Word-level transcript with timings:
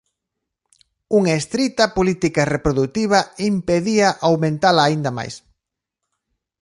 Unha 1.17 1.33
estrita 1.41 1.85
política 1.97 2.41
reprodutiva 2.55 3.19
impedía 3.51 4.07
aumentala 4.27 4.81
aínda 4.83 5.11
máis. 5.17 5.35